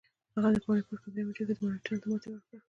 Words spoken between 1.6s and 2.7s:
مراتیانو ته ماتې ورکړه.